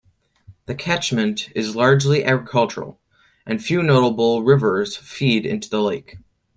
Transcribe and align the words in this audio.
The 0.65 0.73
catchment 0.73 1.49
is 1.55 1.75
largely 1.75 2.23
agricultural, 2.23 2.99
and 3.45 3.63
few 3.63 3.83
notable 3.83 4.41
rivers 4.41 4.97
feed 4.97 5.45
into 5.45 5.69
the 5.69 5.79
lake. 5.83 6.17